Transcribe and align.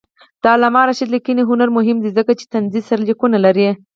د 0.41 0.43
علامه 0.53 0.81
رشاد 0.89 1.09
لیکنی 1.15 1.43
هنر 1.49 1.69
مهم 1.77 1.97
دی 2.03 2.09
ځکه 2.17 2.31
چې 2.39 2.45
طنزي 2.53 2.81
سرلیکونه 2.89 3.37
لري. 3.45 3.69